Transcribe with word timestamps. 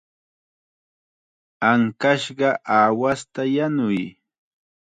Ankashqa 1.69 2.49
aawasta 2.75 3.41
yanuy. 3.55 3.99